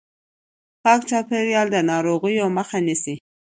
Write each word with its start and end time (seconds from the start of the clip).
پاک 0.83 1.01
چاپیریال 1.09 1.67
د 1.71 1.77
ناروغیو 1.91 2.45
مخه 2.57 2.77
نیسي. 2.85 3.15